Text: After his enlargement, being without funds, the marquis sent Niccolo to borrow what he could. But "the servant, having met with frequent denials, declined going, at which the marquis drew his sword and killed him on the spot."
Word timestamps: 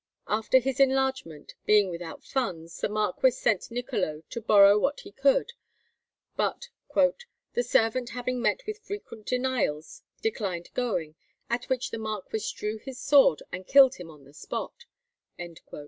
After 0.27 0.57
his 0.57 0.79
enlargement, 0.79 1.53
being 1.67 1.91
without 1.91 2.23
funds, 2.23 2.75
the 2.81 2.89
marquis 2.89 3.29
sent 3.29 3.69
Niccolo 3.69 4.23
to 4.31 4.41
borrow 4.41 4.79
what 4.79 5.01
he 5.01 5.11
could. 5.11 5.53
But 6.35 6.69
"the 7.53 7.61
servant, 7.61 8.09
having 8.09 8.41
met 8.41 8.65
with 8.65 8.79
frequent 8.79 9.27
denials, 9.27 10.01
declined 10.23 10.73
going, 10.73 11.17
at 11.51 11.65
which 11.69 11.91
the 11.91 11.99
marquis 11.99 12.45
drew 12.51 12.79
his 12.79 12.99
sword 12.99 13.43
and 13.51 13.67
killed 13.67 13.97
him 13.97 14.09
on 14.09 14.23
the 14.23 14.33
spot." 14.33 14.85